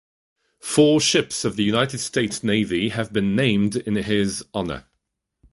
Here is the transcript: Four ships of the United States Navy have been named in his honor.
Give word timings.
Four 0.61 0.99
ships 0.99 1.45
of 1.45 1.57
the 1.57 1.63
United 1.63 1.99
States 1.99 2.43
Navy 2.43 2.89
have 2.89 3.13
been 3.13 3.35
named 3.35 3.75
in 3.75 3.93
his 3.97 4.43
honor. 4.51 4.85